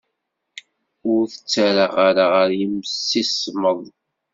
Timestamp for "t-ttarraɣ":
1.27-1.93